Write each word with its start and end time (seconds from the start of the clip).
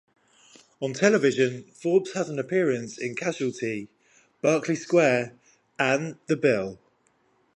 On 0.79 0.93
television, 0.93 1.65
Forbes 1.79 2.13
had 2.13 2.27
an 2.27 2.39
appearance 2.39 2.97
in 2.97 3.13
"Casualty", 3.13 3.87
"Berkeley 4.41 4.73
Square" 4.73 5.33
and 5.77 6.15
"The 6.25 6.37
Bill". 6.37 6.79